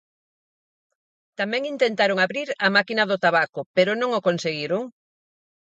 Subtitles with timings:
[1.39, 4.81] Tamén intentaron abrir a máquina do tabaco, pero non o conseguiron.